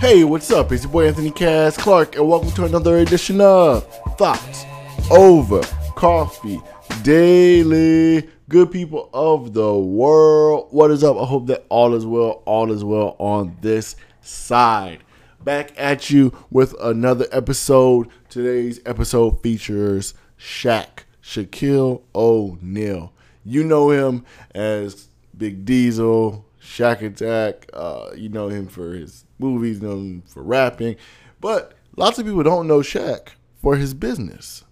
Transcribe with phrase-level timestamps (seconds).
[0.00, 0.72] Hey, what's up?
[0.72, 3.86] It's your boy Anthony Cass Clark, and welcome to another edition of
[4.16, 4.64] Thoughts
[5.10, 5.60] Over
[5.96, 6.60] Coffee
[7.02, 8.26] Daily.
[8.48, 11.18] Good people of the world, what is up?
[11.18, 15.00] I hope that all is well, all is well on this side.
[15.42, 18.08] Back at you with another episode.
[18.30, 23.12] Today's episode features Shaq, Shaquille O'Neal.
[23.44, 24.24] You know him
[24.54, 27.68] as Big Diesel, Shaq Attack.
[27.72, 30.96] Uh, you know him for his movies, know him for rapping.
[31.40, 33.28] But lots of people don't know Shaq
[33.60, 34.64] for his business,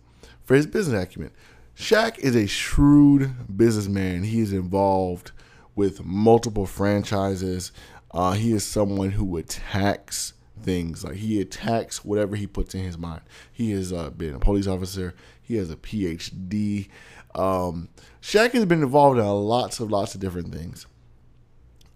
[0.44, 1.30] for his business acumen.
[1.76, 4.24] Shaq is a shrewd businessman.
[4.24, 5.32] He is involved
[5.74, 7.72] with multiple franchises.
[8.10, 11.04] Uh, he is someone who attacks things.
[11.04, 13.22] Like he attacks whatever he puts in his mind.
[13.52, 15.14] He has uh, been a police officer.
[15.42, 16.88] He has a PhD.
[17.34, 17.88] Um,
[18.20, 20.86] Shaq has been involved in lots of lots of different things.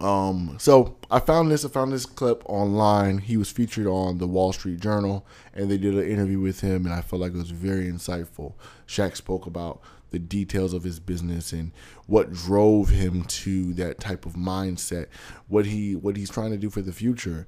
[0.01, 1.65] Um, so I found this.
[1.65, 3.19] I found this clip online.
[3.19, 6.85] He was featured on the Wall Street Journal, and they did an interview with him,
[6.85, 8.55] and I felt like it was very insightful.
[8.87, 11.73] Shaq spoke about the details of his business and
[12.07, 15.07] what drove him to that type of mindset,
[15.49, 17.47] what he what he's trying to do for the future,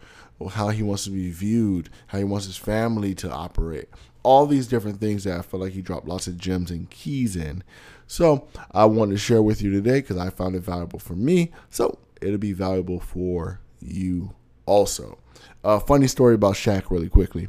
[0.50, 3.89] how he wants to be viewed, how he wants his family to operate.
[4.22, 7.37] All these different things that I felt like he dropped lots of gems and keys
[7.37, 7.62] in.
[8.06, 11.53] So I wanted to share with you today because I found it valuable for me.
[11.70, 14.34] So it'll be valuable for you
[14.66, 15.19] also.
[15.64, 17.48] A uh, funny story about Shaq, really quickly.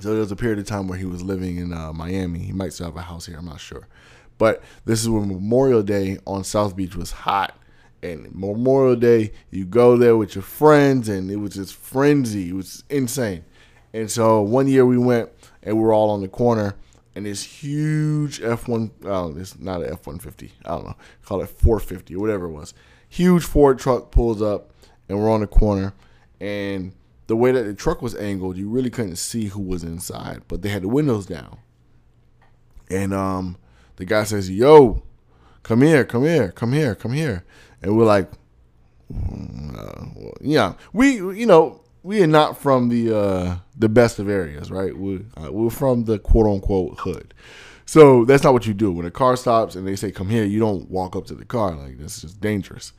[0.00, 2.38] So there was a period of time where he was living in uh, Miami.
[2.38, 3.36] He might still have a house here.
[3.38, 3.86] I'm not sure.
[4.38, 7.56] But this is when Memorial Day on South Beach was hot.
[8.02, 12.48] And Memorial Day, you go there with your friends, and it was just frenzy.
[12.48, 13.44] It was insane.
[13.92, 15.28] And so one year we went,
[15.62, 16.76] and we were all on the corner,
[17.14, 22.14] and this huge F1, oh, it's not an F150, I don't know, call it 450
[22.14, 22.72] or whatever it was.
[23.10, 24.70] Huge Ford truck pulls up,
[25.08, 25.92] and we're on the corner,
[26.40, 26.92] and
[27.26, 30.62] the way that the truck was angled, you really couldn't see who was inside, but
[30.62, 31.58] they had the windows down.
[32.88, 33.56] And um,
[33.96, 35.02] the guy says, "Yo,
[35.64, 37.44] come here, come here, come here, come here,"
[37.82, 38.30] and we're like,
[39.12, 44.28] mm, uh, "Yeah, we, you know, we are not from the uh, the best of
[44.28, 44.96] areas, right?
[44.96, 47.34] We uh, we're from the quote unquote hood."
[47.90, 48.92] So that's not what you do.
[48.92, 51.44] When a car stops and they say, come here, you don't walk up to the
[51.44, 51.72] car.
[51.74, 52.92] Like, this is dangerous.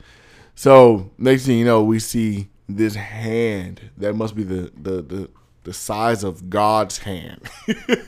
[0.54, 5.30] So next thing you know, we see this hand that must be the the the,
[5.64, 7.50] the size of God's hand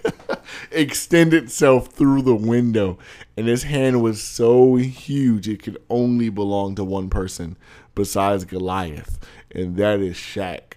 [0.71, 2.97] extend itself through the window,
[3.37, 7.55] and this hand was so huge it could only belong to one person
[7.95, 10.73] besides Goliath, and that is Shaq.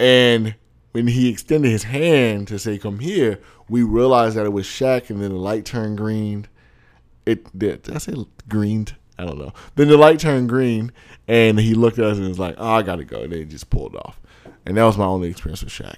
[0.00, 0.54] And
[0.92, 5.10] when he extended his hand to say "Come here," we realized that it was Shaq,
[5.10, 6.46] and then the light turned green.
[7.26, 7.82] It did.
[7.82, 8.14] Did I say
[8.48, 8.96] greened?
[9.18, 9.52] I don't know.
[9.74, 10.92] Then the light turned green,
[11.26, 13.44] and he looked at us and was like, "Oh, I gotta go." And then he
[13.44, 14.20] just pulled off,
[14.64, 15.96] and that was my only experience with Shaq.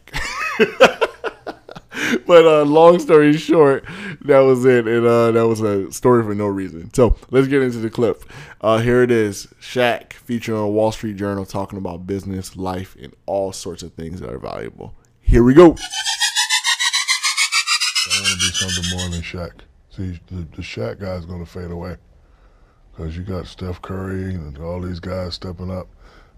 [2.26, 3.84] but uh, long story short,
[4.22, 6.92] that was it, and uh, that was a story for no reason.
[6.94, 8.24] So let's get into the clip.
[8.60, 13.14] Uh, here it is: Shaq featuring on Wall Street Journal talking about business, life, and
[13.26, 14.94] all sorts of things that are valuable.
[15.20, 15.76] Here we go.
[18.12, 19.52] I want to be something more than Shaq.
[19.90, 21.96] See, the, the Shaq guy is going to fade away
[22.90, 25.86] because you got Steph Curry and all these guys stepping up.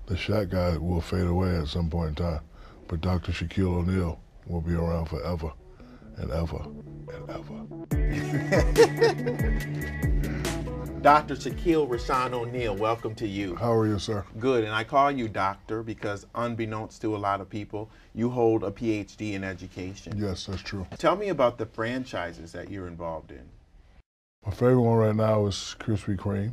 [0.07, 2.41] The Shaq guy will fade away at some point in time,
[2.89, 3.33] but Dr.
[3.33, 5.51] Shaquille O'Neal will be around forever
[6.17, 6.63] and ever
[7.15, 7.49] and ever.
[11.03, 11.35] Dr.
[11.35, 13.57] Shaquille Rashaun O'Neal, welcome to you.
[13.57, 14.25] How are you, sir?
[14.39, 18.63] Good, and I call you doctor because unbeknownst to a lot of people, you hold
[18.63, 20.17] a PhD in education.
[20.17, 20.87] Yes, that's true.
[20.99, 23.43] Tell me about the franchises that you're involved in.
[24.47, 26.53] My favorite one right now is Krispy Kreme.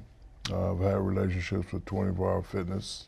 [0.51, 3.07] Uh, I've had relationships with 24 Hour Fitness,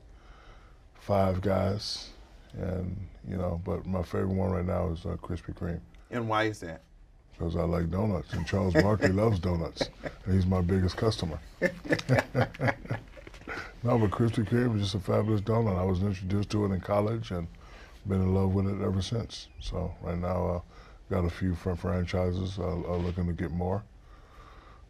[0.93, 2.09] Five Guys,
[2.53, 2.95] and,
[3.27, 5.79] you know, but my favorite one right now is uh, Krispy Kreme.
[6.11, 6.83] And why is that?
[7.41, 9.89] Because I like donuts, and Charles Barkley loves donuts,
[10.25, 11.39] and he's my biggest customer.
[11.59, 11.67] no,
[13.83, 15.75] but Krispy Kreme is just a fabulous donut.
[15.75, 17.47] I was introduced to it in college and
[18.07, 19.47] been in love with it ever since.
[19.59, 20.59] So right now, uh,
[21.09, 22.59] got a few franchises.
[22.59, 23.83] Uh, I'm looking to get more.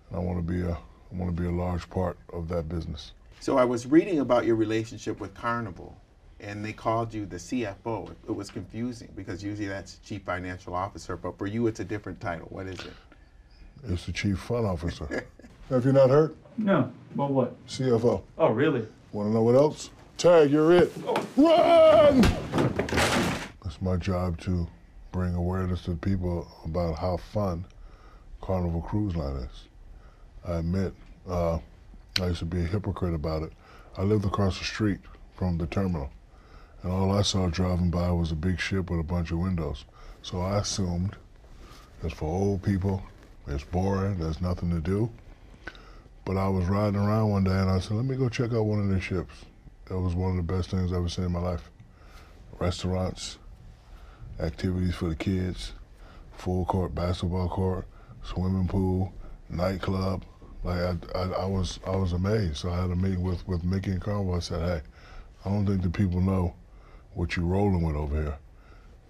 [0.09, 2.67] And I want to be a I want to be a large part of that
[2.67, 3.13] business.
[3.39, 5.95] So I was reading about your relationship with Carnival
[6.41, 8.13] and they called you the CFO.
[8.27, 12.19] It was confusing because usually that's Chief Financial Officer, but for you it's a different
[12.19, 12.47] title.
[12.49, 12.93] What is it?
[13.87, 15.25] It's the Chief Fun Officer.
[15.69, 16.35] Have you not heard?
[16.57, 16.91] No.
[17.15, 17.65] Well, what?
[17.67, 18.21] CFO.
[18.37, 18.85] Oh, really?
[19.13, 19.89] Want to know what else?
[20.17, 20.91] Tag, you're it.
[21.07, 21.25] Oh.
[21.37, 22.23] Run!
[23.65, 24.67] It's my job to
[25.11, 27.65] bring awareness to people about how fun
[28.41, 29.67] Carnival Cruise Line is.
[30.45, 30.93] I admit,
[31.27, 31.59] uh,
[32.19, 33.53] I used to be a hypocrite about it
[33.97, 34.99] I lived across the street
[35.35, 36.09] from the terminal,
[36.83, 39.85] and all I saw driving by was a big ship with a bunch of windows.
[40.23, 41.15] So I assumed
[42.03, 43.03] it's for old people,
[43.47, 45.09] it's boring, there's nothing to do.
[46.25, 48.63] But I was riding around one day and I said, let me go check out
[48.63, 49.33] one of these ships.
[49.85, 51.69] That was one of the best things I've ever seen in my life.
[52.59, 53.37] Restaurants,
[54.39, 55.73] activities for the kids,
[56.37, 57.87] full court basketball court,
[58.23, 59.13] swimming pool,
[59.49, 60.23] nightclub.
[60.63, 62.57] Like I, I, I was, I was amazed.
[62.57, 64.33] So I had a meeting with with Micky and Carl.
[64.33, 64.81] I said, hey,
[65.43, 66.53] I don't think the people know
[67.13, 68.37] what you're rolling with over here.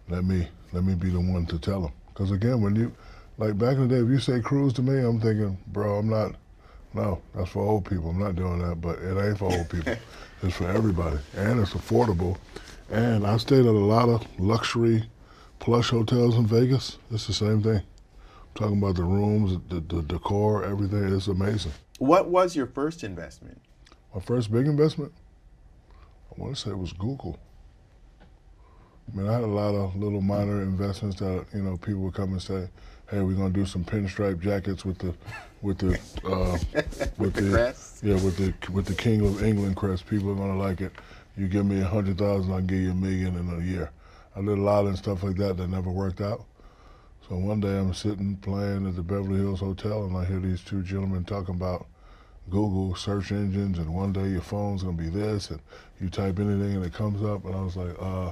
[0.09, 1.91] Let me, let me be the one to tell them.
[2.07, 2.93] Because again, when you,
[3.37, 6.09] like back in the day, if you say cruise to me, I'm thinking, bro, I'm
[6.09, 6.35] not.
[6.93, 8.09] No, that's for old people.
[8.09, 9.95] I'm not doing that, but it ain't for old people.
[10.43, 12.37] it's for everybody, and it's affordable.
[12.89, 15.09] And I stayed at a lot of luxury,
[15.59, 16.97] plush hotels in Vegas.
[17.09, 17.77] It's the same thing.
[17.77, 21.15] I'm talking about the rooms, the, the decor, everything.
[21.15, 21.71] It's amazing.
[21.99, 23.61] What was your first investment?
[24.13, 25.13] My first big investment,
[26.29, 27.39] I want to say it was Google.
[29.13, 32.13] I mean, I had a lot of little minor investments that you know people would
[32.13, 32.69] come and say,
[33.09, 35.13] "Hey, we're gonna do some pinstripe jackets with the,
[35.61, 36.57] with the, uh,
[37.17, 38.03] with, With the the, crest?
[38.03, 40.07] yeah, with the with the King of England crest.
[40.07, 40.93] People are gonna like it.
[41.37, 43.91] You give me a hundred thousand, I'll give you a million in a year.
[44.35, 46.45] I did a lot of stuff like that that never worked out.
[47.27, 50.61] So one day I'm sitting playing at the Beverly Hills Hotel, and I hear these
[50.61, 51.87] two gentlemen talking about
[52.49, 55.59] Google search engines, and one day your phone's gonna be this, and
[55.99, 58.31] you type anything and it comes up, and I was like, uh.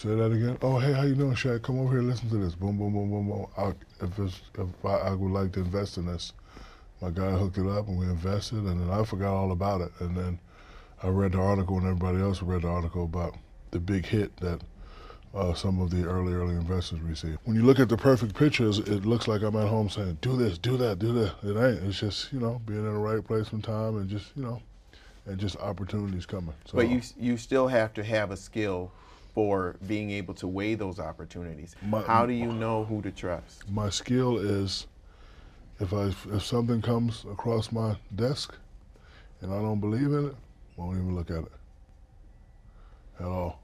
[0.00, 0.56] Say that again.
[0.62, 1.60] Oh, hey, how you doing, Shaq?
[1.60, 2.54] Come over here, listen to this.
[2.54, 3.46] Boom, boom, boom, boom, boom.
[3.58, 6.32] I, if it's, if I, I would like to invest in this,
[7.02, 9.92] my guy hooked it up, and we invested, and then I forgot all about it.
[10.00, 10.38] And then
[11.02, 13.36] I read the article, and everybody else read the article about
[13.72, 14.62] the big hit that
[15.34, 17.36] uh, some of the early, early investors received.
[17.44, 20.34] When you look at the perfect pictures, it looks like I'm at home saying, "Do
[20.34, 21.84] this, do that, do that." It ain't.
[21.84, 24.62] It's just you know being in the right place and time, and just you know,
[25.26, 26.54] and just opportunities coming.
[26.64, 28.92] So, But you you still have to have a skill
[29.34, 31.74] for being able to weigh those opportunities.
[31.82, 33.68] My- How do you know who to trust?
[33.70, 34.86] my skill is
[35.78, 38.54] if I if something comes across my desk
[39.40, 40.34] and I don't believe in it,
[40.76, 41.52] won't even look at it
[43.18, 43.60] at all.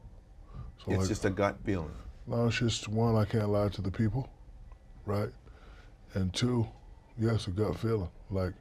[0.85, 1.91] So It's like, just a gut feeling.
[2.27, 4.29] no, it's just one I can't lie to the people,
[5.05, 5.31] right?
[6.15, 6.67] And two,
[7.19, 8.09] yes, a gut feeling.
[8.31, 8.53] Like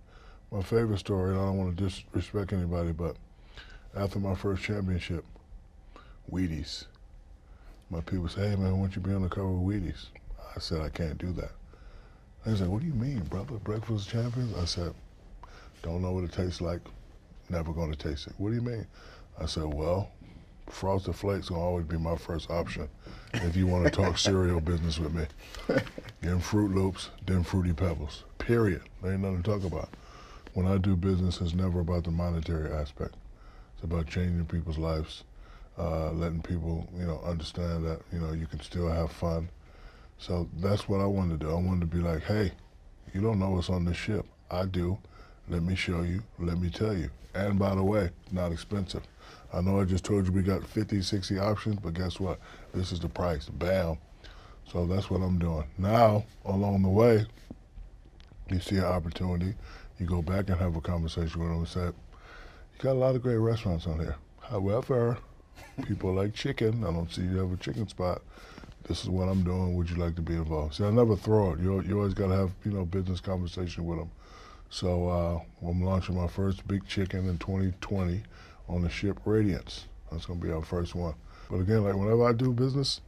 [0.52, 3.16] my favorite story, and I don't want to disrespect anybody, but
[3.96, 5.24] after my first championship,
[6.32, 6.86] Wheaties.
[7.90, 10.08] My people say, "Hey man, why don't you be on the cover of Wheaties?"
[10.56, 11.52] I said, "I can't do that."
[12.46, 13.56] They said, "What do you mean, brother?
[13.56, 14.94] Breakfast champions?" I said,
[15.82, 16.82] "Don't know what it tastes like.
[17.50, 18.88] Never going to taste it." What do you mean?
[19.40, 20.10] I said, "Well,
[20.68, 22.90] Frosted Flakes will always be my first option
[23.34, 25.26] if you want to talk cereal business with me.
[26.22, 28.24] Then Froot Loops, then Fruity Pebbles.
[28.40, 28.82] Period.
[29.02, 29.90] There ain't nothing to talk about.
[30.54, 33.16] When I do business, it's never about the monetary aspect.
[33.76, 35.24] It's about changing people's lives,
[35.78, 39.50] uh, letting people, you know, understand that, you know, you can still have fun.
[40.18, 41.52] So that's what I wanted to do.
[41.52, 42.52] I wanted to be like, hey,
[43.14, 44.26] you don't know what's on this ship.
[44.50, 44.98] I do.
[45.50, 46.24] Let me show you.
[46.40, 47.10] Let me tell you.
[47.34, 49.04] And by the way, not expensive.
[49.54, 52.40] I know I just told you we got 50, 60 options, but guess what?
[52.74, 53.50] This is the price.
[53.50, 53.98] Bam.
[54.72, 55.66] So that's what I'm doing.
[55.78, 57.26] Now, along the way,
[58.50, 59.54] you see an opportunity,
[60.00, 63.16] you go back and have a conversation with them and say, you got a lot
[63.16, 64.16] of great restaurants on here.
[64.42, 65.18] However,
[65.88, 66.84] people like chicken.
[66.84, 68.22] I don't see you have a chicken spot.
[68.88, 69.76] This is what I'm doing.
[69.76, 70.76] Would you like to be involved?
[70.76, 71.60] See, I never throw it.
[71.60, 74.12] You, you always got to have, you know, business conversation with them.
[74.70, 78.22] So uh, I'm launching my first big chicken in 2020
[78.68, 79.86] on the ship Radiance.
[80.12, 81.16] That's going to be our first one.
[81.50, 83.02] But again, like whenever I do business,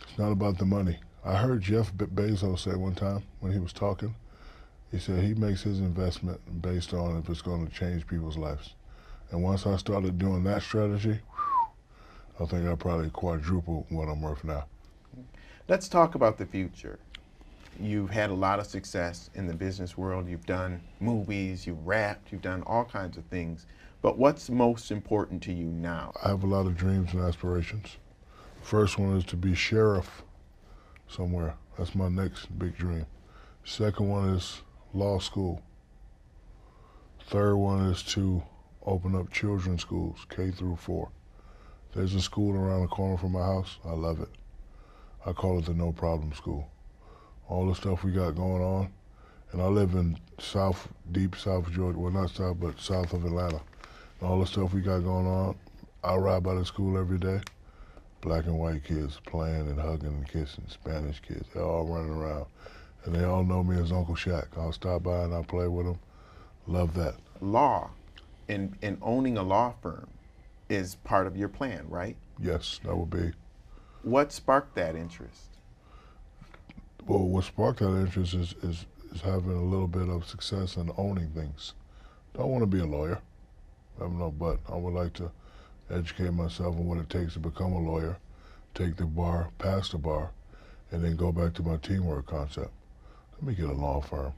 [0.00, 0.98] it's not about the money.
[1.24, 4.14] I heard Jeff Be- Bezos say one time when he was talking,
[4.90, 8.74] he said he makes his investment based on if it's going to change people's lives.
[9.30, 11.20] And once I started doing that strategy,
[12.42, 14.64] I think I probably quadrupled what I'm worth now.
[15.68, 16.98] Let's talk about the future.
[17.78, 20.28] You've had a lot of success in the business world.
[20.28, 23.66] You've done movies, you've rapped, you've done all kinds of things.
[24.02, 26.12] But what's most important to you now?
[26.20, 27.96] I have a lot of dreams and aspirations.
[28.60, 30.24] First one is to be sheriff
[31.08, 31.54] somewhere.
[31.78, 33.06] That's my next big dream.
[33.64, 35.62] Second one is law school.
[37.28, 38.42] Third one is to
[38.84, 41.10] open up children's schools, K through four.
[41.94, 43.76] There's a school around the corner from my house.
[43.84, 44.30] I love it.
[45.26, 46.66] I call it the no problem school.
[47.50, 48.90] All the stuff we got going on.
[49.52, 51.98] And I live in South, deep South Georgia.
[51.98, 53.60] Well, not South, but south of Atlanta.
[54.20, 55.54] And all the stuff we got going on.
[56.02, 57.42] I ride by the school every day.
[58.22, 60.64] Black and white kids playing and hugging and kissing.
[60.68, 61.44] Spanish kids.
[61.52, 62.46] They're all running around.
[63.04, 64.46] And they all know me as Uncle Shaq.
[64.56, 65.98] I'll stop by and I'll play with them.
[66.66, 67.16] Love that.
[67.42, 67.90] Law
[68.48, 70.08] and, and owning a law firm
[70.72, 72.16] is part of your plan, right?
[72.40, 73.32] Yes, that would be.
[74.02, 75.58] What sparked that interest?
[77.06, 80.90] Well, what sparked that interest is, is, is having a little bit of success in
[80.96, 81.74] owning things.
[82.34, 83.20] Don't want to be a lawyer.
[83.98, 85.30] I don't know, but I would like to
[85.90, 88.16] educate myself on what it takes to become a lawyer,
[88.74, 90.30] take the bar, pass the bar,
[90.90, 92.70] and then go back to my teamwork concept.
[93.34, 94.32] Let me get a law firm.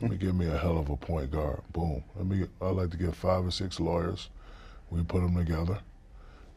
[0.00, 1.60] Let me give me a hell of a point guard.
[1.74, 2.02] Boom.
[2.16, 2.38] Let me.
[2.38, 4.30] Get, I like to get five or six lawyers.
[4.90, 5.78] We put them together.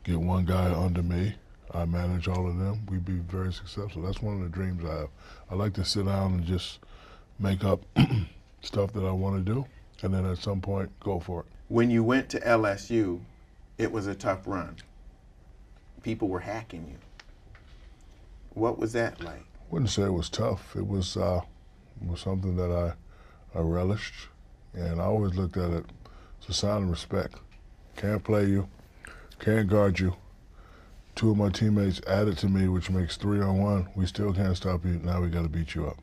[0.04, 1.36] Get one guy under me.
[1.74, 2.86] I manage all of them.
[2.90, 4.02] We'd be very successful.
[4.02, 5.10] That's one of the dreams I have.
[5.50, 6.80] I like to sit down and just
[7.40, 7.82] make up
[8.62, 9.66] stuff that I want to do,
[10.02, 11.46] and then at some point go for it.
[11.68, 13.22] When you went to LSU,
[13.78, 14.76] it was a tough run.
[16.04, 16.98] People were hacking you.
[18.54, 19.40] What was that like?
[19.40, 20.76] I wouldn't say it was tough.
[20.76, 21.42] It was uh,
[22.02, 24.28] it was something that I I relished,
[24.74, 25.86] and I always looked at it
[26.42, 27.36] as a sign of respect.
[27.96, 28.68] Can't play you,
[29.40, 30.16] can't guard you.
[31.16, 33.88] Two of my teammates added to me, which makes three on one.
[33.96, 35.00] We still can't stop you.
[35.04, 35.98] Now we got to beat you up.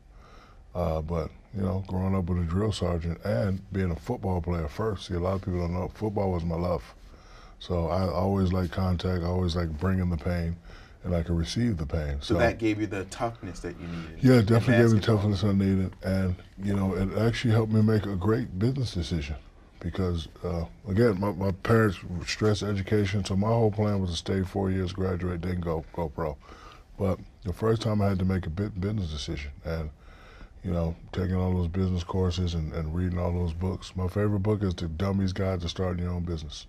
[0.73, 4.69] Uh, but you know, growing up with a drill sergeant and being a football player
[4.69, 5.07] first.
[5.07, 6.83] See, a lot of people don't know football was my love.
[7.59, 9.23] So I always like contact.
[9.23, 10.55] I always like bringing the pain,
[11.03, 12.17] and I could receive the pain.
[12.21, 14.19] So, that gave you the toughness that you needed.
[14.21, 15.17] Yeah, in definitely gave me basketball.
[15.17, 19.35] toughness I needed, and you know, it actually helped me make a great business decision
[19.81, 24.43] because, uh, again, my, my parents stressed education, so my whole plan was to stay
[24.43, 26.37] four years, graduate, then go go pro.
[26.97, 29.89] But the first time I had to make a business decision, and
[30.63, 33.95] you know, taking all those business courses and, and reading all those books.
[33.95, 36.67] My favorite book is The Dummy's Guide to Starting Your Own Business.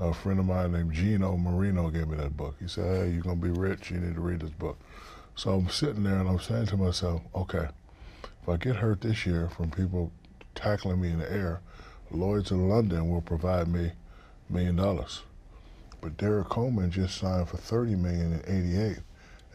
[0.00, 2.56] A friend of mine named Gino Marino gave me that book.
[2.58, 3.90] He said, "Hey, you're gonna be rich.
[3.90, 4.78] You need to read this book."
[5.34, 7.68] So I'm sitting there and I'm saying to myself, "Okay,
[8.42, 10.10] if I get hurt this year from people
[10.54, 11.60] tackling me in the air,
[12.10, 13.92] Lloyd's in London will provide me
[14.48, 15.22] a million dollars.
[16.00, 18.98] But Derrick Coleman just signed for 30 million in 88.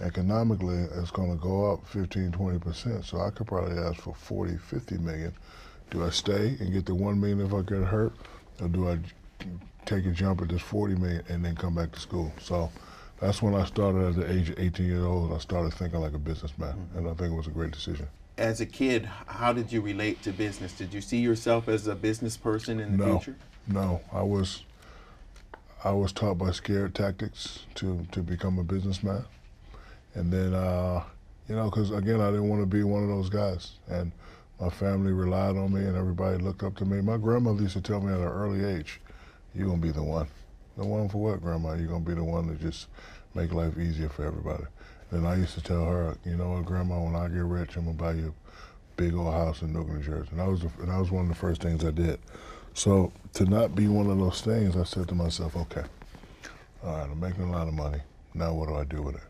[0.02, 3.06] Economically, it's going to go up 15, 20%.
[3.06, 5.34] So I could probably ask for 40, 50 million.
[5.90, 8.14] Do I stay and get the 1 million if I get hurt?
[8.62, 9.00] Or do I
[9.86, 12.34] take a jump at this 40 million and then come back to school?
[12.42, 12.72] So
[13.20, 15.32] that's when I started at the age of 18 years old.
[15.34, 16.90] I started thinking like a businessman.
[16.96, 18.08] And I think it was a great decision.
[18.38, 20.74] As a kid, how did you relate to business?
[20.74, 23.20] Did you see yourself as a business person in the No.
[23.20, 23.36] future?
[23.68, 24.64] No, I was
[25.84, 29.24] I was taught by scared tactics to to become a businessman,
[30.16, 31.04] and then uh,
[31.48, 34.12] you know because again I didn't want to be one of those guys, and
[34.60, 37.02] my family relied on me and everybody looked up to me.
[37.02, 39.00] My grandmother used to tell me at an early age,
[39.54, 40.28] "You're gonna be the one."
[40.76, 41.74] The one for what, Grandma?
[41.76, 42.88] You're gonna be the one to just
[43.36, 44.64] make life easier for everybody.
[45.14, 47.86] And I used to tell her, you know what, Grandma, when I get rich, I'm
[47.86, 50.30] gonna buy you a big old house in Newark, New Jersey.
[50.32, 52.20] And that was and that was one of the first things I did.
[52.74, 55.84] So to not be one of those things, I said to myself, okay,
[56.84, 58.00] all right, I'm making a lot of money.
[58.34, 59.22] Now what do I do with it?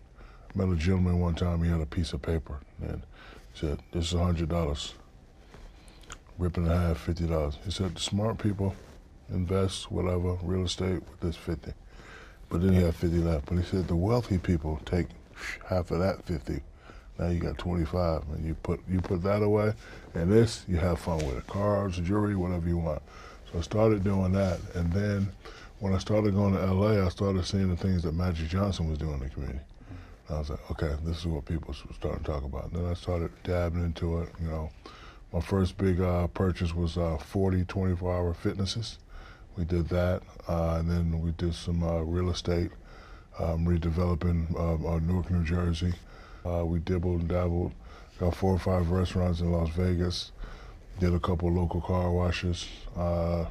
[0.55, 3.01] I met a gentleman one time, he had a piece of paper and
[3.53, 4.93] said, this is hundred dollars.
[6.37, 7.57] Rip in half, fifty dollars.
[7.65, 8.73] He said, smart people
[9.29, 11.73] invest, whatever, real estate with this fifty.
[12.47, 13.47] But then he had fifty left.
[13.47, 15.07] But he said the wealthy people take
[15.67, 16.61] half of that fifty.
[17.19, 19.73] Now you got twenty five and you put you put that away
[20.13, 21.47] and this you have fun with it.
[21.47, 23.01] Cars, jewelry, whatever you want.
[23.51, 25.31] So I started doing that, and then
[25.79, 28.97] when I started going to LA, I started seeing the things that Magic Johnson was
[28.97, 29.59] doing in the community.
[30.29, 32.71] I was like, okay, this is what people starting to talk about.
[32.71, 34.29] And then I started dabbling into it.
[34.41, 34.71] You know,
[35.33, 38.99] my first big uh, purchase was uh, 40 24-hour fitnesses.
[39.57, 42.71] We did that, uh, and then we did some uh, real estate,
[43.39, 45.93] um, redeveloping uh, uh, Newark, New Jersey.
[46.45, 47.71] Uh, we dibbled and dabbled,
[48.19, 50.31] got four or five restaurants in Las Vegas
[50.99, 53.45] did a couple local car washes, uh,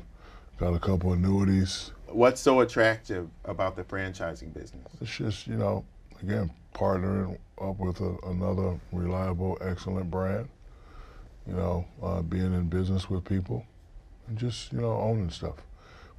[0.59, 1.93] got a couple annuities.
[2.07, 4.87] What's so attractive about the franchising business?
[5.01, 5.85] It's just, you know,
[6.23, 10.49] again, partnering up with a, another reliable, excellent brand,
[11.47, 13.67] you know, uh, being in business with people,
[14.29, 15.57] and just, you know, owning stuff.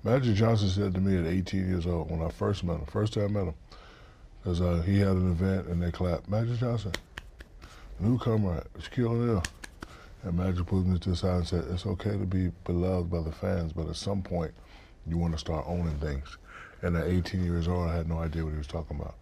[0.05, 3.13] Magic Johnson said to me at 18 years old when I first met him, first
[3.13, 3.53] time I met him,
[4.41, 6.91] because uh, he had an event and they clapped, Magic Johnson,
[8.01, 9.43] newcomer, Shaquille O'Neal.
[10.23, 13.21] And Magic pulled me to the side and said, it's okay to be beloved by
[13.21, 14.53] the fans, but at some point,
[15.07, 16.37] you want to start owning things.
[16.81, 19.15] And at 18 years old, I had no idea what he was talking about.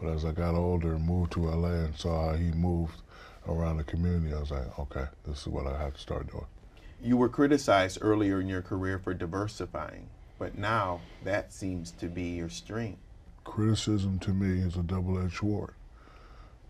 [0.00, 3.02] But as I got older and moved to LA and saw how he moved
[3.48, 6.46] around the community, I was like, okay, this is what I have to start doing.
[7.02, 12.36] You were criticized earlier in your career for diversifying, but now that seems to be
[12.36, 13.00] your strength.
[13.44, 15.74] Criticism to me is a double edged sword.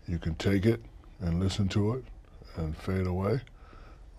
[0.07, 0.81] You can take it
[1.19, 2.03] and listen to it
[2.55, 3.41] and fade away,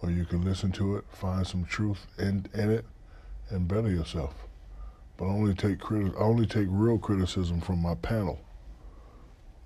[0.02, 2.84] or you can listen to it, find some truth in, in it,
[3.48, 4.34] and better yourself.
[5.16, 8.40] But only take criti- I only take real criticism from my panel.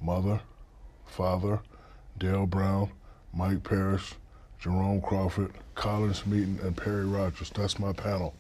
[0.01, 0.41] Mother,
[1.07, 1.61] father,
[2.19, 2.91] Dale Brown,
[3.33, 4.15] Mike Parrish,
[4.59, 7.51] Jerome Crawford, Colin Smeaton, and Perry Rogers.
[7.51, 8.35] That's my panel.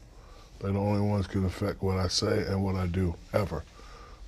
[0.64, 3.64] They're the only ones can affect what I say and what I do ever.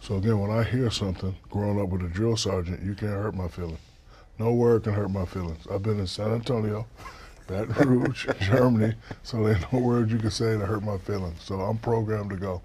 [0.03, 3.35] So again, when I hear something, growing up with a drill sergeant, you can't hurt
[3.35, 3.79] my feelings.
[4.39, 5.67] No word can hurt my feelings.
[5.73, 6.87] I've been in San Antonio,
[7.47, 11.43] Baton Rouge, Germany, so there's no word you can say to hurt my feelings.
[11.43, 12.61] So I'm programmed to go.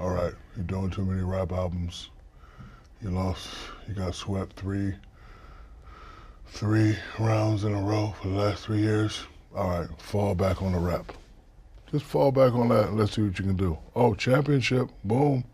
[0.00, 2.08] All right, you're doing too many rap albums.
[3.02, 3.46] You lost.
[3.86, 4.94] You got swept three,
[6.46, 9.20] three rounds in a row for the last three years.
[9.54, 11.12] All right, fall back on the rap.
[11.90, 13.78] Just fall back on that and let's see what you can do.
[13.96, 15.44] Oh, championship, boom.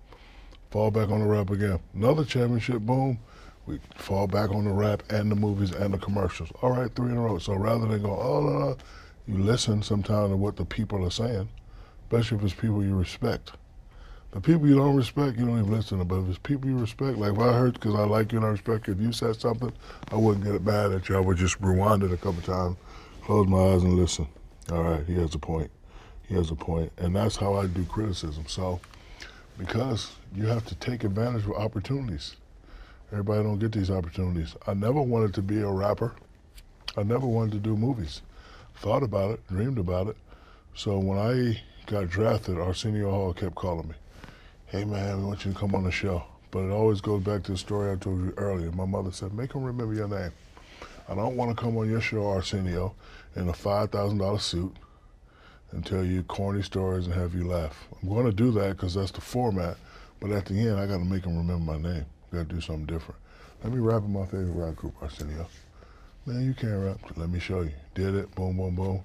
[0.71, 1.79] Fall back on the rap again.
[1.95, 3.19] Another championship, boom.
[3.67, 6.51] We fall back on the rap and the movies and the commercials.
[6.61, 7.39] All right, three in a row.
[7.39, 8.77] So rather than go, oh, no, no,
[9.29, 11.49] you listen sometimes to what the people are saying,
[12.03, 13.53] especially if it's people you respect.
[14.33, 16.05] The people you don't respect, you don't even listen to.
[16.05, 18.47] But if it's people you respect, like if I heard because I like you and
[18.47, 19.73] I respect you, if you said something,
[20.11, 21.17] I wouldn't get it bad at you.
[21.17, 22.77] I would just rewind it a couple times,
[23.23, 24.27] close my eyes and listen.
[24.73, 25.71] All right, he has a point.
[26.35, 26.91] Has a point.
[26.99, 28.45] And that's how I do criticism.
[28.49, 28.81] So,
[29.57, 32.35] because you have to take advantage of opportunities.
[33.13, 34.57] Everybody don't get these opportunities.
[34.67, 36.13] I never wanted to be a rapper.
[36.97, 38.23] I never wanted to do movies.
[38.79, 40.17] Thought about it, dreamed about it.
[40.75, 43.95] So when I got drafted, Arsenio Hall kept calling me.
[44.67, 46.25] Hey man, we want you to come on the show.
[46.51, 48.73] But it always goes back to the story I told you earlier.
[48.73, 50.33] My mother said, make him remember your name.
[51.09, 52.95] I don't want to come on your show, Arsenio,
[53.37, 54.75] in a $5,000 suit
[55.75, 57.89] and tell you corny stories and have you laugh.
[58.01, 59.77] I'm going to do that because that's the format.
[60.21, 62.07] But at the end, I got to make them remember my name.
[62.33, 63.21] Got to do something different.
[63.63, 65.49] Let me rap in my favorite rap group, Arsenio.
[66.27, 66.99] Man, you can't rap.
[67.17, 67.73] Let me show you.
[67.95, 68.35] Did it.
[68.35, 69.03] Boom, boom, boom.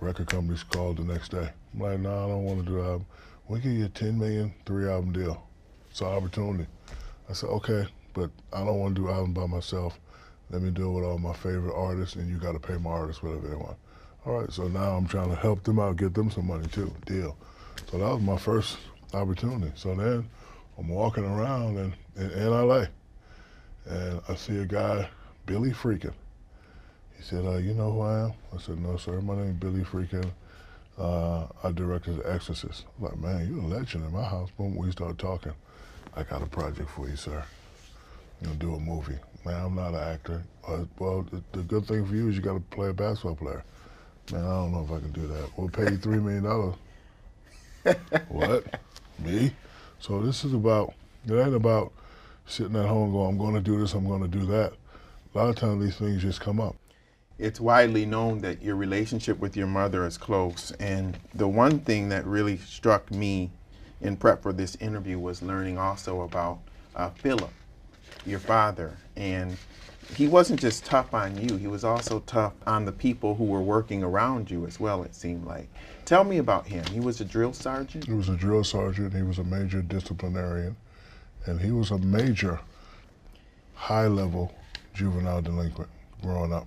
[0.00, 1.50] Record companies called the next day.
[1.72, 3.06] I'm like, nah, I don't want to do album.
[3.48, 5.42] We give you a 10 million, three album deal.
[5.90, 6.66] It's an opportunity.
[7.30, 9.98] I said, okay, but I don't want to do album by myself.
[10.50, 12.90] Let me do it with all my favorite artists, and you got to pay my
[12.90, 13.76] artists whatever they want.
[14.28, 16.92] All right, so now I'm trying to help them out, get them some money too.
[17.06, 17.34] Deal.
[17.90, 18.76] So that was my first
[19.14, 19.72] opportunity.
[19.74, 20.28] So then
[20.76, 22.84] I'm walking around in, in, in LA,
[23.86, 25.08] and I see a guy,
[25.46, 26.12] Billy Friedkin.
[27.16, 29.18] He said, uh, "You know who I am?" I said, "No, sir.
[29.22, 30.30] My name is Billy Friedkin.
[30.98, 34.50] Uh, I directed The Exorcist." I'm like, man, you're a legend in my house.
[34.58, 35.54] Boom, we start talking.
[36.14, 37.42] I got a project for you, sir.
[38.42, 39.18] You know, do a movie.
[39.46, 40.42] Man, I'm not an actor.
[40.66, 43.34] Uh, well, the, the good thing for you is you got to play a basketball
[43.34, 43.64] player.
[44.32, 45.50] Man, I don't know if I can do that.
[45.56, 46.74] We'll pay you three million dollars.
[48.28, 48.80] what?
[49.18, 49.52] Me?
[50.00, 50.94] So this is about.
[51.26, 51.92] It ain't about
[52.48, 54.72] sitting at home going, I'm going to do this, I'm going to do that.
[55.34, 56.76] A lot of times these things just come up.
[57.38, 62.08] It's widely known that your relationship with your mother is close, and the one thing
[62.08, 63.50] that really struck me
[64.00, 66.58] in prep for this interview was learning also about
[66.96, 67.52] uh, Philip,
[68.26, 69.56] your father, and
[70.14, 73.62] he wasn't just tough on you, he was also tough on the people who were
[73.62, 75.68] working around you as well, it seemed like.
[76.04, 76.84] Tell me about him.
[76.86, 78.06] He was a drill sergeant?
[78.06, 80.76] He was a drill sergeant, he was a major disciplinarian,
[81.46, 82.60] and he was a major
[83.74, 84.52] high level
[84.94, 85.88] juvenile delinquent
[86.22, 86.66] growing up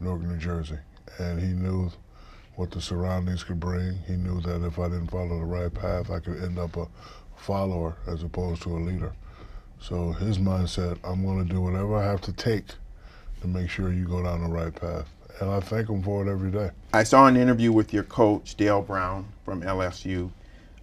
[0.00, 0.78] in Newark, New Jersey.
[1.18, 1.90] And he knew
[2.56, 3.98] what the surroundings could bring.
[4.06, 6.88] He knew that if I didn't follow the right path, I could end up a
[7.36, 9.12] follower as opposed to a leader.
[9.86, 12.64] So his mindset, I'm going to do whatever I have to take
[13.42, 15.06] to make sure you go down the right path.
[15.40, 16.70] And I thank him for it every day.
[16.94, 20.30] I saw an interview with your coach, Dale Brown from LSU,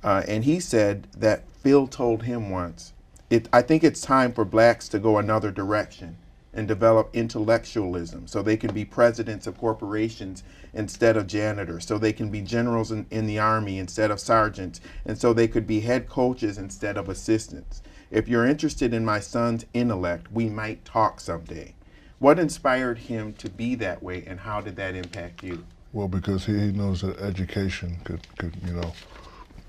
[0.03, 2.93] uh, and he said that Phil told him once,
[3.31, 6.17] it, I think it's time for blacks to go another direction
[6.53, 10.43] and develop intellectualism so they can be presidents of corporations
[10.75, 14.79] instead of janitors, so they can be generals in, in the army instead of sergeants,
[15.05, 17.81] and so they could be head coaches instead of assistants.
[18.11, 21.75] If you're interested in my son's intellect, we might talk someday.
[22.19, 25.63] What inspired him to be that way, and how did that impact you?
[25.93, 28.93] Well, because he, knows that education could, could, you know,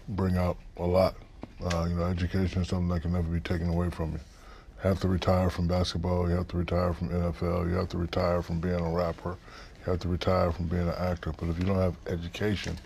[0.08, 1.14] bring out a lot.
[1.64, 4.18] Uh, you know, education is something that can never be taken away from you.
[4.82, 7.98] You have to retire from basketball, you have to retire from NFL, you have to
[7.98, 9.36] retire from being a rapper,
[9.78, 11.32] you have to retire from being an actor.
[11.38, 12.76] But if you don't have education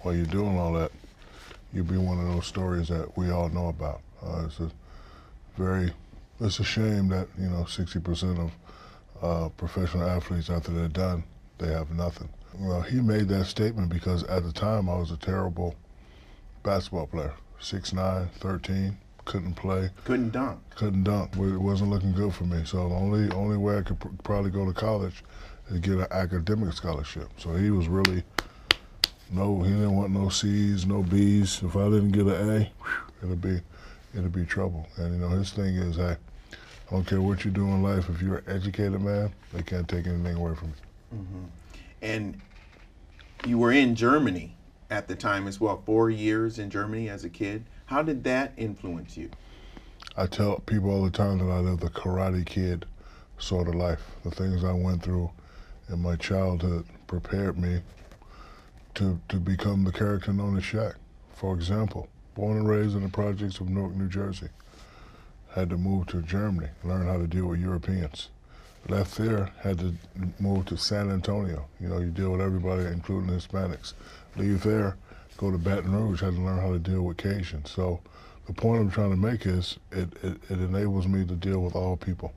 [0.00, 0.90] while you're doing all that,
[1.70, 4.00] you'll be one of those stories that we all know about.
[4.22, 4.70] Uh, it's a
[5.56, 5.92] very,
[6.40, 8.52] it's a shame that, you know, 60% of
[9.22, 11.24] uh, professional athletes after they're done,
[11.58, 12.28] they have nothing.
[12.58, 15.74] Well, he made that statement because at the time I was a terrible
[16.62, 17.32] basketball player.
[17.60, 19.88] 6'9", 13, couldn't play.
[20.04, 20.58] Couldn't dunk.
[20.74, 21.36] Couldn't dunk.
[21.36, 22.64] It wasn't looking good for me.
[22.64, 25.22] So the only only way I could pr- probably go to college
[25.70, 27.28] is get an academic scholarship.
[27.38, 28.24] So he was really
[29.30, 31.62] No, he didn't want no C's, no B's.
[31.62, 32.72] If I didn't get an A,
[33.24, 33.60] it'd be,
[34.14, 34.86] it'll be trouble.
[34.96, 36.16] And you know, his thing is, hey,
[36.52, 38.08] I don't care what you do in life.
[38.08, 41.18] If you're an educated man, they can't take anything away from you.
[41.18, 41.44] Mm-hmm.
[42.02, 42.40] And
[43.46, 44.56] you were in Germany
[44.90, 47.64] at the time as well, four years in Germany as a kid.
[47.86, 49.30] How did that influence you?
[50.16, 52.84] I tell people all the time that I lived the Karate Kid
[53.38, 54.02] sort of life.
[54.24, 55.30] The things I went through
[55.88, 57.80] in my childhood prepared me
[58.94, 60.94] to, to become the character known as Shaq.
[61.34, 64.48] For example, born and raised in the projects of Newark, New Jersey,
[65.54, 68.28] had to move to Germany, learn how to deal with Europeans.
[68.88, 69.94] Left there, had to
[70.40, 71.66] move to San Antonio.
[71.80, 73.92] You know, you deal with everybody, including Hispanics.
[74.36, 74.96] Leave there,
[75.36, 77.68] go to Baton Rouge, had to learn how to deal with Cajuns.
[77.68, 78.00] So
[78.46, 81.76] the point I'm trying to make is it, it, it enables me to deal with
[81.76, 82.32] all people.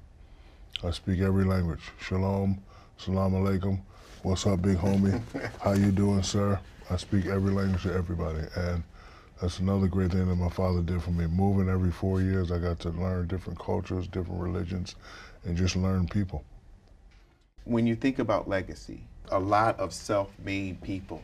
[0.83, 1.81] I speak every language.
[1.99, 2.59] Shalom,
[2.97, 3.79] salam alaikum,
[4.21, 5.19] what's up, big homie?
[5.61, 6.59] How you doing, sir?
[6.91, 8.43] I speak every language to everybody.
[8.55, 8.83] And
[9.41, 11.27] that's another great thing that my father did for me.
[11.27, 14.95] Moving every four years, I got to learn different cultures, different religions,
[15.43, 16.43] and just learn people.
[17.65, 21.21] When you think about legacy, a lot of self-made people,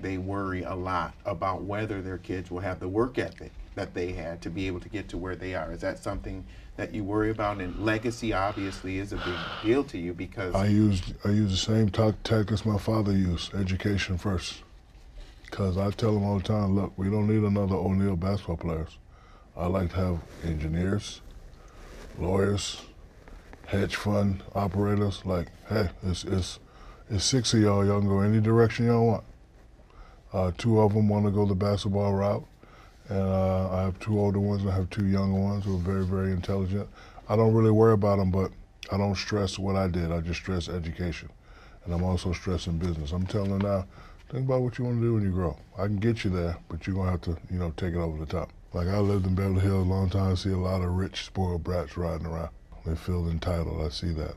[0.00, 4.12] they worry a lot about whether their kids will have the work ethic that they
[4.12, 5.72] had to be able to get to where they are.
[5.72, 6.44] Is that something
[6.76, 7.60] that you worry about?
[7.60, 11.56] And legacy obviously is a big deal to you because I used I use the
[11.56, 14.62] same talk as my father used: education first.
[15.50, 18.98] Because I tell them all the time, look, we don't need another O'Neal basketball players.
[19.56, 21.20] I like to have engineers,
[22.18, 22.82] lawyers,
[23.66, 25.22] hedge fund operators.
[25.24, 26.60] Like, hey, it's it's
[27.10, 27.84] it's six of y'all.
[27.84, 29.24] Y'all can go any direction y'all want.
[30.32, 32.46] Uh, two of them want to go the basketball route,
[33.08, 35.80] and uh, I have two older ones and I have two younger ones who are
[35.80, 36.88] very, very intelligent.
[37.28, 38.52] I don't really worry about them, but
[38.92, 40.12] I don't stress what I did.
[40.12, 41.28] I just stress education,
[41.84, 43.10] and I'm also stressing business.
[43.10, 43.86] I'm telling them now,
[44.30, 45.56] think about what you want to do when you grow.
[45.76, 48.18] I can get you there, but you're gonna have to, you know, take it over
[48.18, 48.50] the top.
[48.72, 50.32] Like I lived in Beverly Hills a long time.
[50.32, 52.50] I see a lot of rich, spoiled brats riding around.
[52.86, 53.84] They feel entitled.
[53.84, 54.36] I see that.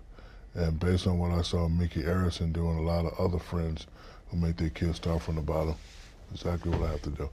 [0.56, 3.86] And based on what I saw Micky Arison doing, a lot of other friends
[4.30, 5.76] who make their kids start from the bottom,
[6.32, 7.30] exactly what I have to do.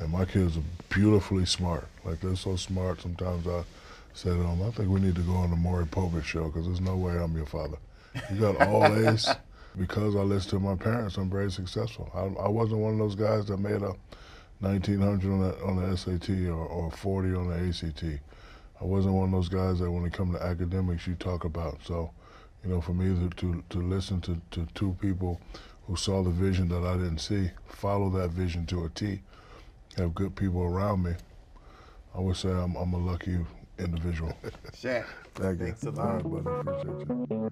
[0.00, 1.86] And my kids are beautifully smart.
[2.04, 3.02] Like they're so smart.
[3.02, 3.62] Sometimes I
[4.14, 6.66] say to them, I think we need to go on the Maury Povich show because
[6.66, 7.76] there's no way I'm your father.
[8.32, 9.28] You got all A's.
[9.78, 12.10] Because I listened to my parents, I'm very successful.
[12.14, 13.94] I, I wasn't one of those guys that made a
[14.60, 18.04] 1900 on the, on the SAT or, or 40 on the ACT.
[18.80, 21.78] I wasn't one of those guys that when it comes to academics you talk about.
[21.84, 22.10] So,
[22.64, 25.40] you know, for me to, to, to listen to, to two people
[25.86, 29.20] who saw the vision that I didn't see, follow that vision to a T,
[29.96, 31.12] have good people around me,
[32.14, 33.38] I would say I'm, I'm a lucky
[33.78, 34.36] individual.
[34.72, 35.04] Shaq,
[35.34, 35.90] Thank thanks you.
[35.90, 36.22] a lot.
[36.24, 36.70] Right, buddy.
[36.70, 37.50] Appreciate you.